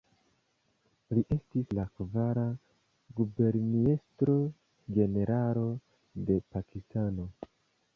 Li 1.17 1.23
estis 1.35 1.75
la 1.79 1.85
kvara 1.99 2.47
guberniestro-generalo 3.21 5.71
de 6.31 6.45
Pakistano. 6.57 7.27